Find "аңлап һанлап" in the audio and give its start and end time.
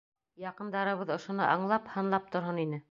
1.57-2.35